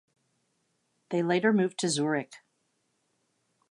They 1.11 1.21
later 1.21 1.53
moved 1.53 1.77
to 1.81 1.87
Zurich. 1.89 2.37